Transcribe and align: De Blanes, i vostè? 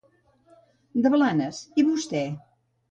De 1.03 1.13
Blanes, 1.17 1.61
i 1.85 1.89
vostè? 1.93 2.29